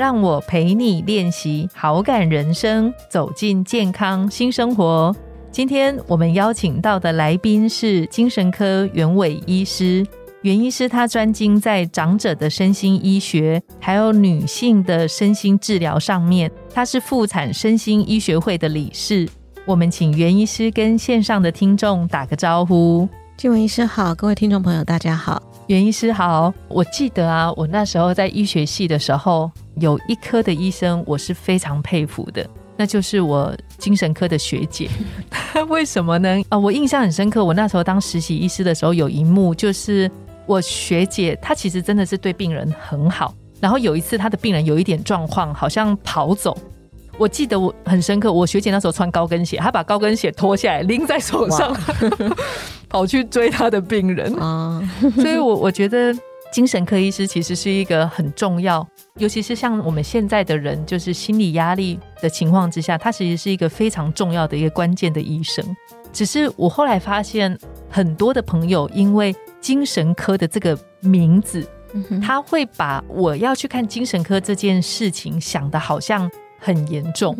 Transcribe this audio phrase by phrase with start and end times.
[0.00, 5.14] 让我陪你练习好感人生，走进健康新生活。
[5.52, 10.06] 今天我们邀请到的来宾是精神科袁伟医师。
[10.40, 16.50] 袁医师他专精在长者的身心医学，还有女性的身心治疗上面。
[16.72, 19.28] 他是妇产身心医学会的理事。
[19.66, 23.06] 我们请袁医师跟线上的听众打个招呼。
[23.36, 25.49] 静文医师好，各位听众朋友大家好。
[25.70, 26.52] 袁医师好。
[26.66, 32.44] 我记得啊，我那时候在医学系的时候，有一科的医生我是非常佩服的。
[32.76, 34.90] 那就是我精神科的学姐，
[35.70, 36.42] 为什么呢？
[36.48, 37.44] 啊，我印象很深刻。
[37.44, 40.10] 我那时候当实习医师的时候，有一幕就是
[40.44, 43.32] 我学姐她其实真的是对病人很好。
[43.60, 46.58] 然后有一次她的病人有一点状况，好像跑走。
[47.16, 51.72] 我记得我很深刻，我学姐那时候穿高跟鞋，她把高跟鞋脱下来拎在手上，
[52.90, 54.82] 跑去追他的病人啊。
[55.16, 56.14] 所以我我觉得。
[56.52, 58.84] 精神科医师其实是一个很重要，
[59.18, 65.64] 尤其是像我们现在的人，就是心理压力的情况之下，他其实是一个非常重要的一个关键的医生。
[66.12, 67.56] 只是我后来发现，
[67.88, 71.64] 很多的朋友因为精神科的这个名字，
[72.20, 77.36] 他会把我要去看精神科这件事情想的好像很严重。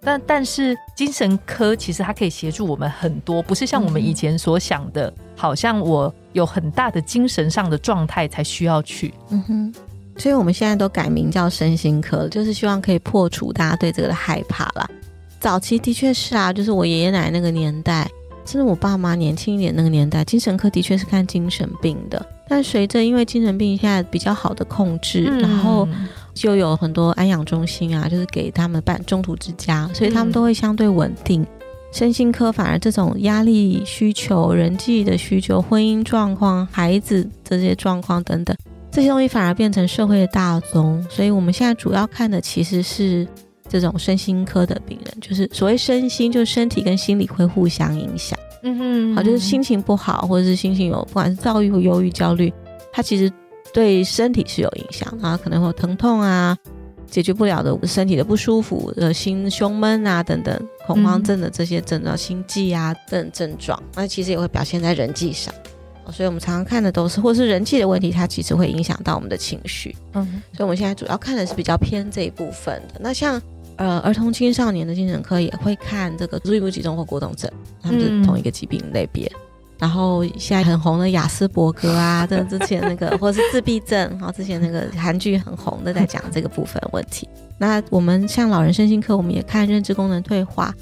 [0.00, 9.12] 但但是精神科其实它可以协助我们很多，不是像我们以前所想的，好像我有很大的精神上的状态才需要去。
[9.30, 9.74] 嗯哼，
[10.16, 14.88] 所以我们现在都改名叫身心科，就是希望可以破除大家对这个的害怕啦。
[15.40, 18.08] 早期的确是啊，就是我爷爷奶奶那个年代，
[18.44, 22.24] 甚至我爸妈年轻一点那个年代，精神科的确是看精神病的。
[22.48, 25.86] 但随着因为精神病现在比较好的控制，然后。
[26.38, 31.44] 就有很多安养中心啊，就是给他们办中途之家，所以他们都会相对稳定。
[31.90, 38.56] 身心科反而这种压力需求、人际的需求、婚姻状况、孩子这些状况等等，
[38.90, 41.04] 这些东西反而变成社会的大宗。
[41.10, 43.26] 所以我们现在主要看的其实是
[43.68, 48.38] 这种身心科的病人，就是所谓身心，就是身体跟心理会互相影响。
[48.62, 52.52] 嗯哼，好，就是心情不好，或者是心情有不管是躁郁或忧郁、焦虑，
[52.92, 53.32] 它其实。
[53.72, 56.56] 对身体是有影响啊，可能会疼痛啊，
[57.06, 65.52] 解决不了的身体的不舒服，呃，心胸闷啊等等，恐慌症的这些症状，心悸啊等症状，那其实也会表现在人际上。
[66.10, 69.94] 所以我们常常看的都是，或是人际的问题，它其实会影响到我们的情绪。
[70.14, 72.98] 嗯，所以我们现在主要看的是比较偏这一部分的。
[72.98, 73.40] 那像
[73.76, 77.50] 呃儿童青少年的精神科也会看这个注意力不集中或过动症，
[77.82, 79.30] 他们是同一个疾病类别。
[79.78, 87.28] 然后现在很红的雅斯伯格啊， 这之前那个，或者是自闭症，然后之前那个韩剧很红的，在讲这个部分问题。
[87.58, 90.74] 那我们像老人身心科，我们也看认知功能退化，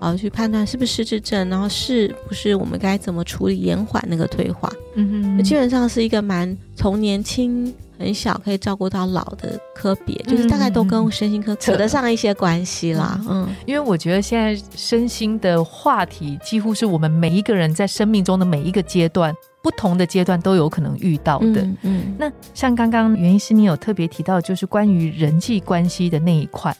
[0.00, 4.72] 然啊，去判断是不是失智症，然后是不是我们该怎么处理延缓那个退化。
[4.94, 7.72] 嗯哼，基本上是一个蛮从年轻。
[8.00, 13.20] 很小可以照顾到老的科别，就是大概都跟身心科扯得上一些关系啦。
[13.28, 21.68] 嗯，因为我觉得现在身心的话题几乎是我们每一个人在生命中的每一个阶段，不同的阶段都有可能遇到的。
[21.82, 26.74] 嗯，那像刚刚袁医师你有特别提到，就是关于人际关系的那一块。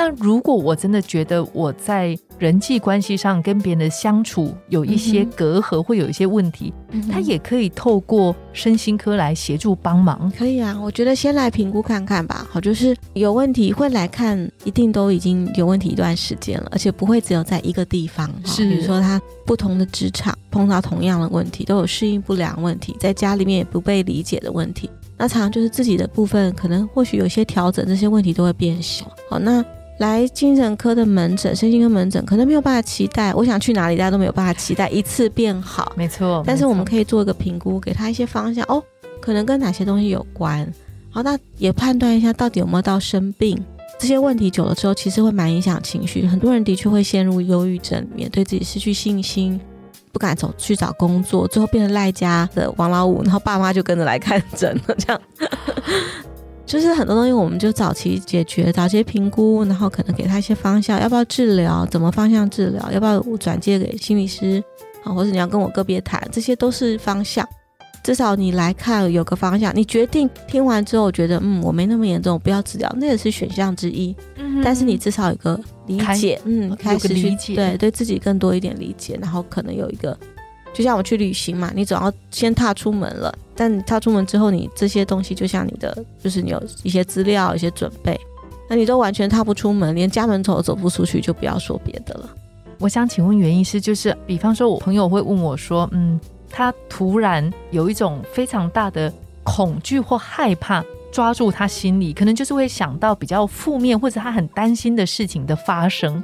[0.00, 6.72] 那如果我真的觉得我在人际关系上跟别人的相处有一些隔阂，会有一些问题，
[7.12, 10.32] 他也可以透过身心科来协助帮忙。
[10.38, 12.48] 可以啊，我觉得先来评估看看吧。
[12.50, 18.26] 好，就是有问题会来看，一定都已经有问题一段时间了，而且不会只有在一个地方。
[18.46, 24.88] 是，比如说他不同的职场碰到同样的问题，都有适应不良问题，在家里面也不被理解的问题，
[25.18, 29.04] 那常常就是自己的部分可能或许有些调整，这些问题都会变小。
[29.28, 29.62] 好，那。
[30.00, 33.34] 来精神科的门诊、身心科门诊，可能没有办法期待。
[33.34, 35.92] 我想去哪里，大家都没有办法期待一次变好。
[35.94, 38.82] 没错，但是我们可以做一个评估，给他一些方向哦，
[39.20, 40.66] 可能跟哪些东西有关。
[41.10, 43.62] 好，那也判断一下到底有没有到生病。
[43.98, 46.26] 这些问题久了之后，其实会蛮影响情绪。
[46.26, 49.60] 很多人的确会陷入忧郁症里面，对自己失去信心，
[50.12, 55.20] 不敢走去找工作，最后变成赖家的王老五，然后爸妈就跟着来看诊了，这样。
[56.70, 64.62] 就是很多东西，我们就早期解决，早期评估，然后可能给他一些方向，要不要治疗，怎么方向治疗，要不要转接给心理师，
[65.02, 67.44] 啊，或者你要跟我个别谈，这些都是方向。
[68.04, 74.14] 至少你来看有个方向，你决定听完之后觉得，嗯，我没那么严重，不要治疗，那也是选项之一。
[74.36, 80.16] 嗯，但是你至少有个理解，嗯，开始去理解对对自己更多一点理解，然后可能有一个，
[80.72, 88.18] 就像我去旅行嘛，你总要先踏出门了，但你踏出门之后，你这些东西就像你的，就是你有一些资料、一些准备，
[88.68, 92.30] 那你都完全踏不出门，连家门口都走不出去，就不要说别的了。
[92.78, 96.18] 我想请问原因是，就是比方说，我朋友会问我说，嗯，
[96.48, 99.12] 他突然有一种非常大的
[99.42, 100.82] 恐惧或害怕
[101.12, 106.22] 抓住他心里，可能就是会想到比较负面或者他很担心的事情的发生。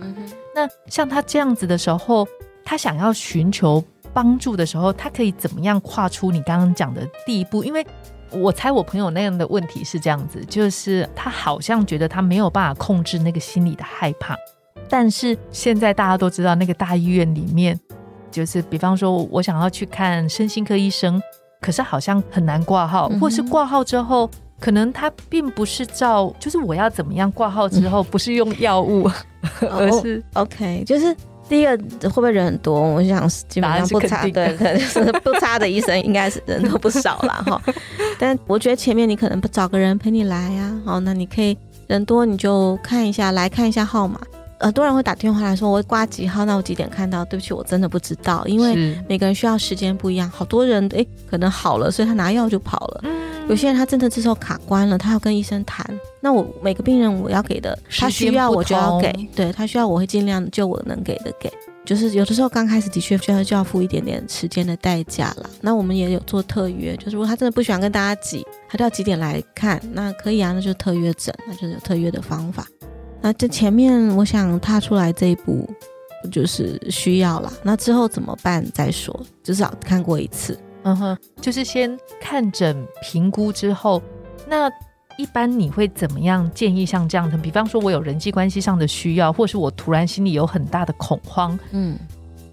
[0.54, 2.26] 那像他这样子的时候，
[2.64, 3.84] 他想要寻求
[4.16, 7.62] 帮助的时候，他可以怎么样跨出你刚刚讲的第一步？
[7.62, 7.86] 因为
[8.30, 14.34] 我猜我朋友那样的问题是这样子，就是他好像觉得他没有办法控制那个心理的害怕，
[14.88, 17.78] 但是现在大家都知道，那个大医院里面，
[18.30, 21.20] 就是比方说我想要去看身心科医生，
[21.60, 24.30] 可是好像很难挂号，或是挂号之后。
[24.58, 29.06] 可能他并不是照，就是我要怎么样挂号之后，不是用药物，
[29.60, 31.14] 而是 OK，就是
[31.48, 31.76] 第一个
[32.08, 32.80] 会不会人很多？
[32.80, 37.62] 我想基本上不差，对对，就是不差的医生应该是人都不少了哈。
[38.18, 41.56] 但我觉得前面你可能不找个人陪你来呀、好，那你可以
[41.86, 44.18] 人多你就看一下，来看一下号码。
[44.58, 47.24] 很多人会打电话来说我挂几号，那我几点看到？
[47.24, 50.28] 对不起，我真的不知道，因为每个人需要时间不一样。
[50.30, 53.00] 好多人诶可能好了，所以他拿药就跑了。
[53.04, 55.86] 嗯有些人他真的这时候卡关了，他要跟医生谈。
[56.20, 61.48] 那我每个病人我要给的，他需要我就要给，对他需要我会尽量就我能给的给。
[61.84, 65.48] 就是有的时候刚开始的确需要就要付一点点时间的代价了。
[65.60, 72.66] 那我们也有做特约，就是如果他真的不喜欢跟大家挤，他都要几点来看，那可以啊，那就是特约诊，那就是有特约的方法。
[73.20, 75.68] 那这前面我想踏出来这一步，
[76.30, 77.52] 就是需要啦。
[77.62, 80.58] 那之后怎么办再说，至少看过一次。
[80.82, 84.00] 嗯哼，就是先看诊评估之后，
[84.48, 84.70] 那
[85.16, 87.36] 一般你会怎么样建议像这样的？
[87.38, 91.98] 比方说，我有人际关系上的需要，或是我突然心里有很大的恐慌，嗯。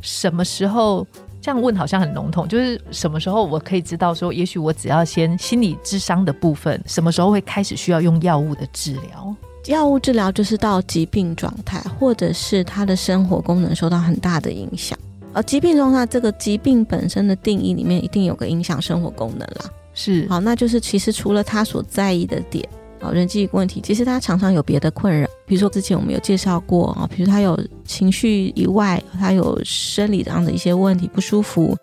[0.01, 1.05] 什么时候？
[1.41, 9.35] 这样问好像很笼统，就是什么时候我可以知道说，也许我只要先心理智商的部分，什么时候会开始需要用药物的治疗？
[9.67, 14.97] 药物治疗就是到疾病状态，或者是他的生活功能受到很大的影响。
[15.31, 19.65] 而疾病状态这个疾病本身的定义里面，一定有个影响生活功能啦。
[19.93, 22.67] 是好，那就是其实除了他所在意的点，
[22.99, 31.75] 啊，人际问题，其实他常常有别的困扰，比如说之前我们有介绍过啊，比如他有情绪以外，他有生理上的一些问题不舒服，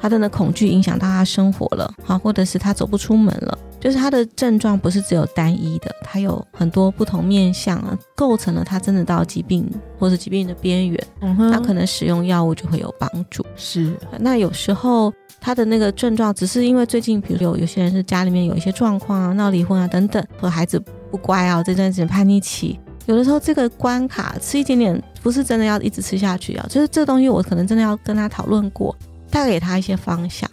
[0.00, 9.68] 他的那恐惧影响到他生活了，啊，或者是他走不出门了，就是他的症状不是只有单一的，他有很多不同面向啊，构成了他真的到疾病
[9.98, 13.44] 或是疾病的边缘，嗯哼那可能使用药物就会有帮助。
[13.56, 15.10] 是那有时候
[15.40, 20.78] 他的那个症状只是因为最近，比如有有些人是家里面有一些状况啊，闹离婚啊等等，和孩子
[21.10, 28.94] 不乖啊，这段时间叛逆期，有的时候这个关卡吃一点点不是真的要一直吃下去啊，就是这个东西我可能真的要跟他讨论过，
[29.30, 30.48] 带给他一些方向。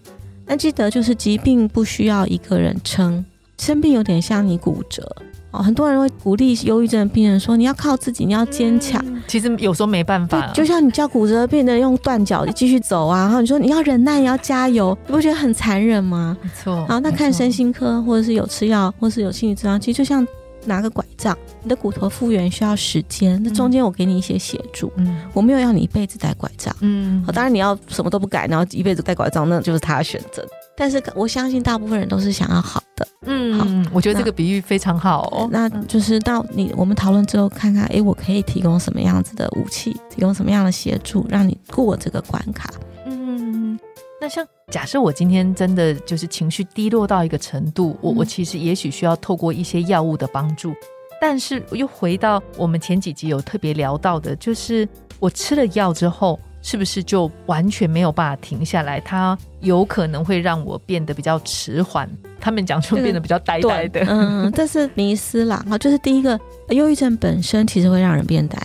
[0.47, 3.23] 但记得就是疾病不需要一个人撑，
[3.59, 5.07] 生病有点像你骨折
[5.51, 9.03] 哦，很多人会鼓励忧郁症的病人说你要靠自己，你要坚强。
[9.05, 16.37] 嗯其实有时候没办法，对，就像你叫骨折病人用断脚继续走啊，然后你说你要忍耐，你要加油，你不觉得很残忍吗？
[16.41, 16.85] 没错。
[16.85, 20.25] 好，那看身心科或者是有吃药，或是有心理治疗，其实就像
[20.67, 26.75] 拿个拐杖，你的骨头复原需要时间，那中间我给你一些协助，嗯我没有要你一辈子带拐杖。
[26.81, 30.45] 嗯好，当然你要什么都不改，然后一辈子带拐杖，那就是他的选择。
[30.79, 35.49] 但是我相信大部分人都是想要好的，嗯，好我觉得这个比喻非常好哦。
[35.51, 42.69] 那就是到你我们讨论之后，看看，诶，我可以提供什么样子的武器，提供什么样的协助，让你过这个关卡。
[44.17, 50.73] 嗯，那像假设我今天真的就是情绪低落到一个程度，我嗯我其实也许需要透过一些药物的帮助，
[51.21, 54.87] 但是又回到我们前几集有特别聊到的，就是
[55.19, 56.39] 我吃了药之后。
[56.63, 58.99] 是不是就完全没有办法停下来？
[58.99, 62.09] 它有可能会让我变得比较迟缓，
[62.41, 64.01] 他们讲说变得比较呆呆的。
[64.09, 65.63] 嗯，这是迷思啦。
[65.69, 66.37] 好，就是第一个，
[66.69, 68.57] 忧郁症本身其实会让人变呆。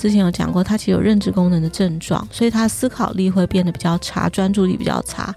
[0.00, 5.34] 之前有讲过，他其实有认知功能的症状，所以他思考力会变得比较差，专注力比较差。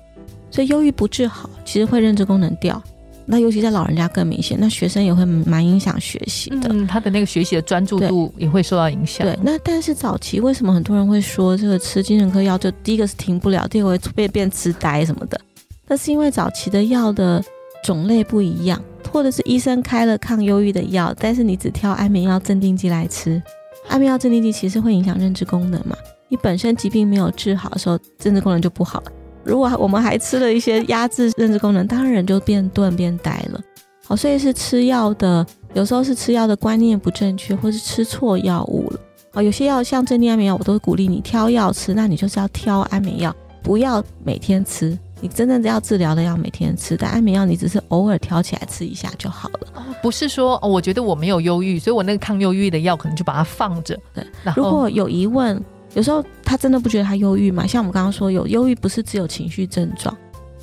[0.49, 2.81] 所以忧郁不治好，其实会认知功能掉。
[3.25, 6.69] 那尤其在老人家更明显，那学生也会蛮影响学习的。
[6.69, 9.27] 嗯，他的那个学习的专注度也会受到影响。
[9.27, 15.39] 对，那但是早期为什么很多人会说这个吃精神科药就第一个是停不了，第二个会变变痴呆什么的？
[15.87, 17.43] 那是因为早期的药的
[17.83, 23.41] 种类不一样，或者是医生开了抗忧郁的药，但是你只挑安眠药、镇定剂来吃。
[23.87, 25.95] 安眠药、镇定剂其实会影响认知功能嘛？
[26.29, 29.11] 你本身疾病没有治好的时候，认知功能就不好了。
[29.43, 33.61] 如果我们还吃了一些压制认知功能，当然人就变钝、变呆了。
[34.05, 38.99] 好，所以是吃药的，有时候是吃药的观念不正确，或是吃错药物了。
[39.31, 44.97] 好，有些药像镇定安眠药，我都会鼓励你挑药吃，那你就是要挑安眠药，不要每天吃。
[45.23, 49.59] 你真正要治疗的要每天吃，但安眠药你只是偶尔挑起来吃一下就好了。
[49.73, 53.97] 哦，不是说哦，我觉得我没有忧郁，所以我那个抗忧郁的药可能就把它放着。
[54.13, 54.21] 对，
[54.53, 55.63] 如果有疑问，
[55.93, 57.65] 有时候他真的不觉得他忧郁嘛？
[57.65, 60.13] 像我们刚刚说，有忧郁不是只有情绪症状，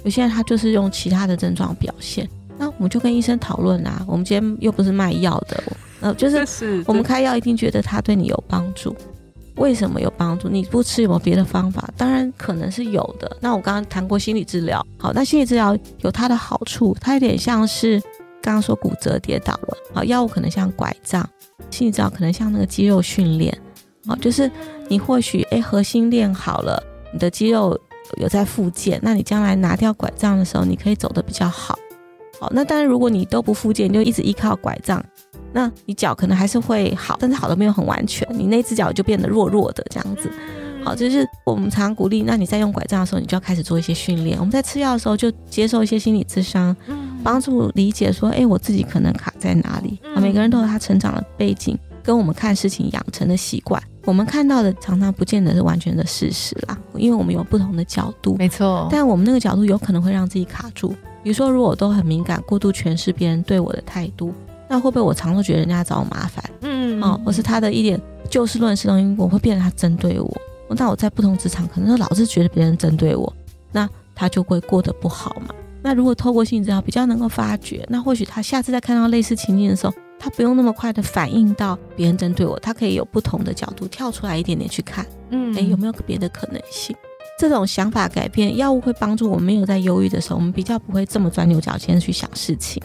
[0.04, 2.28] 有些人他就是用其他的症状表现。
[2.58, 5.62] 那我们就跟医生讨论啊，我们今天又不是卖药的，
[6.00, 8.94] 呃，就是我们开药一定觉得他对你有帮助。
[9.60, 10.48] 为什么有帮助？
[10.48, 11.86] 你不吃有没有别的方法？
[11.94, 13.36] 当然可能是有的。
[13.40, 18.00] 那我刚刚谈过心理治疗，好，那心理治疗有它的好处，它有点像是
[18.40, 21.28] 刚刚说骨折跌倒了，好，药物可能像拐杖，
[21.70, 23.56] 心理治疗可能像那个肌肉训练，
[24.06, 24.50] 好，就是
[24.88, 27.78] 你或许哎核心练好了，你的肌肉
[28.16, 31.78] 有在复健，那你将来拿掉拐杖的时候，你可以走得比较好。
[32.40, 35.04] 好，那当然如果你都不复健，就一直依靠拐杖。
[35.52, 40.30] 那你脚可能还是会好，但是好的没有很完全，你那只脚就变得弱弱的这样子。
[40.82, 44.38] 好，就是我们常鼓励，那你在用拐杖的时候，你就要开始做一些训练。
[44.38, 46.74] 我们在吃药的时候，就接受一些心理咨商，
[47.22, 49.98] 帮助理解说，哎，我自己可能卡在哪里。
[50.14, 58.36] 啊，每个人都有他成长的背景，跟我们看事情养成的习惯，我们看到的常常不见得是完全的事实啦，因为我们有不同的角度。
[58.38, 60.94] 没错，但我们那个角度有可能会让自己卡住。
[61.22, 64.32] 比如说，如果我都很敏感，过度诠释别人对我的态度。
[64.70, 66.44] 那会不会我常常觉得人家找我麻烦？
[66.60, 68.00] 嗯，哦，或是他的一点
[68.30, 70.40] 就事论事东西，我会变得他针对我。
[70.68, 73.34] 那我在不同职场，可能老是觉得别人针对我，
[73.72, 75.52] 那他就会过得不好嘛。
[75.82, 86.94] 那如果透过性治疗比较能够发觉，那或许他下次再看到类似情境的时候，他不用那么快的反应到别人针对我，他可以有不同的角度跳出来一点点去看，嗯，哎，有没有别的可能性？
[87.36, 92.80] 这种想法改变，药物会帮助我们没有在忧郁的时候，我们比较不会这么钻牛角尖去想事情。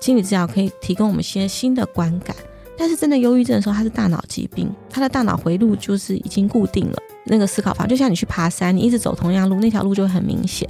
[0.00, 2.34] 心理治疗可以提供我们一些新的观感，
[2.76, 10.68] 但是真的忧郁症的时候，它是大脑疾病，它的大脑回路就是已经固定了那个思考法，就像你去爬山，你一直走同样路，那条路就会很明显。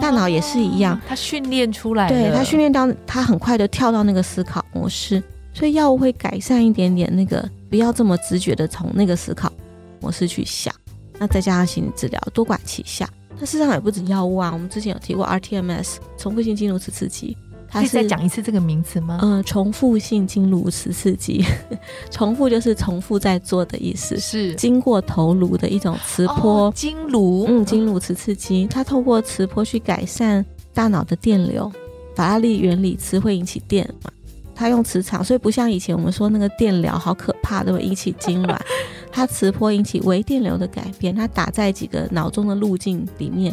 [0.00, 9.52] 大脑也是一样，它训练出来，对它训练到它很快的跳到那个思考模式，所以药物会改善一点点那个，不要这么直觉的从那个思考
[10.00, 10.74] 模式去想。
[11.16, 13.08] 那再加上心理治疗，多管齐下。
[13.38, 17.36] 那事实上也不止药物啊，我们之前有提过 RTMS，重复性进入式刺激。
[17.80, 19.18] 可以再讲一次这个名词吗？
[19.22, 21.44] 嗯，重复性经颅磁刺激，
[22.10, 24.54] 重复就是重复在做的意思，是。
[24.54, 31.70] 经过头颅的一种磁波，经颅，嗯，经颅磁刺激，它透过磁波去改善大脑的电流。
[32.14, 34.10] 法拉利原理，磁会引起电嘛，
[34.54, 38.56] 它用磁场，所以不像以前我们说那个电疗好可怕，都会引起痉挛，
[39.10, 43.52] 它磁波引起微电流的改变，它打在几个脑中的路径里面。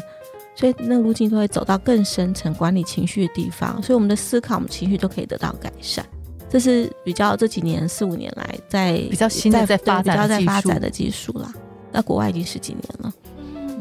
[0.56, 6.06] 所以那个路径都会走到更深层管理情绪的地方，所以我们的思考、我们情绪都可以得到改善。
[6.50, 11.54] 这是比较这几年四五年来在比较新的在发展、在发展的技术啦。
[11.94, 13.14] 那国外已经十几年了，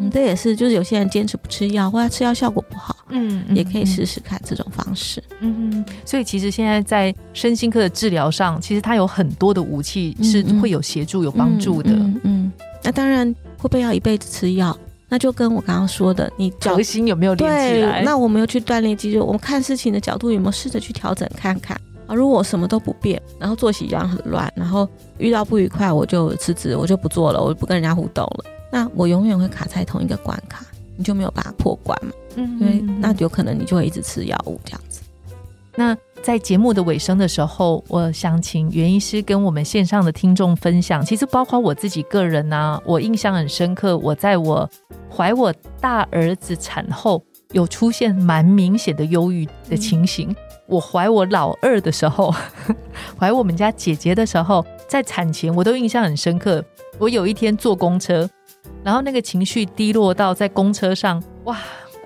[0.01, 5.23] 嗯，这也是就是有些人坚持不吃药，或者吃药效果不好，嗯，也可以试试看这种方式。
[5.41, 11.91] 嗯，所以其实现在在身心科的治疗上，其实它有很多的武器是会有协助、有帮助的。
[12.23, 12.53] 嗯，
[12.85, 13.27] 那当然
[13.59, 14.77] 会不会要一辈子吃药？
[15.11, 18.03] 那就跟我刚刚说的，你核心有没有练起来？
[18.03, 21.77] 那我们又去锻炼肌肉，我们看事情的角度有没有试着去调整看看
[22.07, 22.15] 啊？
[22.15, 24.89] 如果我什么都不变，然后作息一样很乱，然后
[25.19, 30.65] 遇到不愉快我就辞职，我就不做了，我不跟人家互动了，那我永远会卡在同一个关卡，
[30.97, 32.13] 你就没有办法破关嘛？
[32.37, 35.01] 嗯，因为那有可能你就会一直吃药物这样子。
[35.75, 41.05] 那在节目的尾声的时候，我想请袁医师跟我们线上的听众分享。
[41.05, 43.97] 其实包括我自己个人呢，我印象很深刻。
[43.97, 44.69] 我在我
[45.11, 47.23] 怀我大儿子产后，
[47.53, 50.35] 有出现蛮明显的忧郁的情形。
[50.67, 52.33] 我怀我老二的时候，
[53.19, 56.63] 怀我们家姐姐的时候，在产前我都印象很深刻。
[56.99, 58.29] 我有一天坐公车，
[58.85, 61.59] 然后那个情绪低落到在公车上，哇！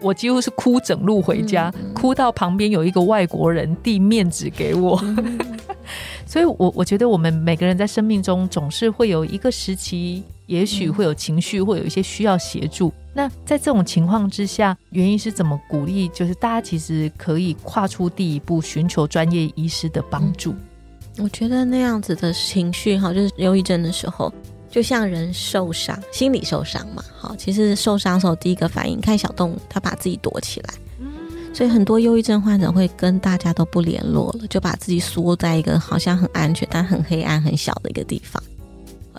[0.05, 5.03] 我几乎是哭整路回家，哭到旁边有一个外国人递面纸给我，
[6.27, 12.93] 所以，我我觉得我们每个人在生命中总是会有一个时期，也许会有情绪，会有一些需要协助。
[13.15, 16.07] 那在这种情况之下，原因是怎么鼓励？
[16.09, 20.55] 就是大家其实可以跨出第一步，寻求专业医师的帮助。
[21.19, 24.31] 我觉得那样子的情绪，哈，就是忧郁症的时候。
[24.75, 30.75] 就像人受伤，心理受伤嘛，好，其实受伤的时候第一个反应看小动物，它把自己躲起来，
[31.55, 38.43] 所以很多忧郁症患者会跟大家都不联络了，就把自己缩在一个好像很安全但很黑暗很小的一个地方，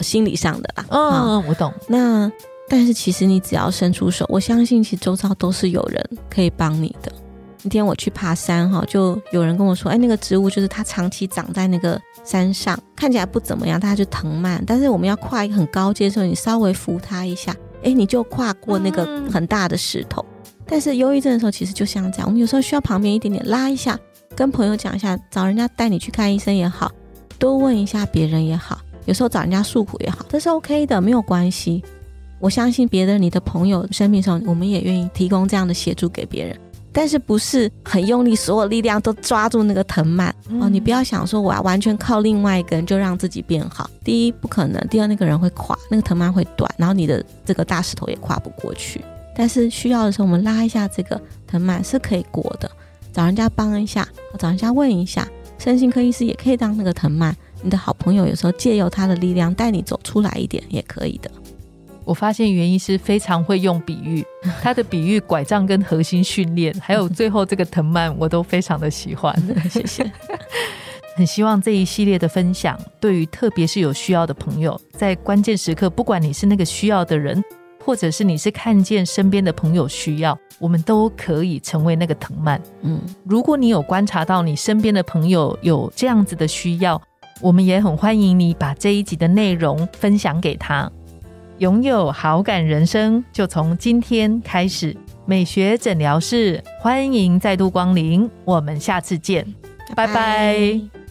[0.02, 0.86] 心理上的啦。
[0.90, 1.74] 嗯，我懂。
[1.88, 2.30] 那
[2.68, 7.10] 但是其实你只要伸出手，我相信其实周遭都是有人可以帮你的。
[7.66, 14.64] 那天我去爬山哈，就有人跟我说，哎，那个植物就是它长期长在那个山上，看起来不怎么样，它就藤蔓。
[14.68, 20.24] 但是我们要跨一个很高阶的时候，你稍微扶它一下，哎，你就跨过那个很大的石头。
[20.68, 24.00] 但是忧郁症的时候，其实就像这样，我们有时候需要旁边一点点拉一下，
[24.36, 26.92] 跟朋友讲一下，找人家带你去看医生也好，
[27.40, 31.84] 多问一下别人也好，有时候找人家诉苦也好，这是 OK 的，没有关系。
[32.40, 36.56] 我相信别的你的朋友生病时候，我们也愿意提供这样的协助给别人。
[36.96, 40.70] 但是不是很用力，所有力量都抓住那个藤蔓哦？
[40.70, 43.90] 你不要想说我要完全靠另外一个人就让自己变好。
[44.02, 49.04] 第一不可能，第二那个人会垮，那个藤蔓会断，然后你的这个大石头也跨不过去。
[49.36, 52.72] 但是需要的时候，我们拉一下这个藤蔓是可以过的。
[53.12, 54.08] 找人家帮一下，
[54.40, 61.30] 找人家问一下，身心科医师也可以当那个藤蔓，你的好朋友有时候借由他的力量带你走出来一点也可以的。
[62.06, 64.24] 我发现袁医师非常会用比喻，
[64.62, 69.36] 他的比喻拐杖跟核心训练，还有最后这个藤蔓，我都非常的喜欢。
[69.70, 70.10] 谢谢。
[71.18, 77.42] 很希望这一系列的分享，对于特别是有需要的朋友，在关键时刻，不管你是那个需要的人，
[77.84, 82.62] 或者是你是看见身边的朋友需要，我们都可以成为那个藤蔓。
[82.82, 87.02] 嗯，如果你有观察到你身边的朋友有这样子的需要，
[87.40, 90.92] 我们也很欢迎你把这一集的内容分享给他。
[91.60, 94.96] 拥有好感人生，就从今天开始。
[95.26, 99.46] 美学诊疗室欢迎再度光临，我们下次见，
[99.96, 101.05] 拜拜。